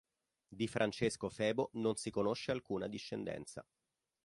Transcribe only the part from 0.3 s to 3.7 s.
Di Francesco Febo non si conosce alcuna discendenza.